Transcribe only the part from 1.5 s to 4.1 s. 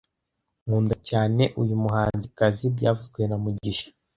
uyu muhanzikazi byavuzwe na mugisha